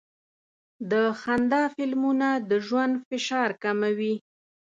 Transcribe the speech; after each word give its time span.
د 0.91 0.93
خندا 1.21 1.63
فلمونه 1.75 2.29
د 2.49 2.51
ژوند 2.67 2.93
فشار 3.09 3.49
کموي. 3.63 4.15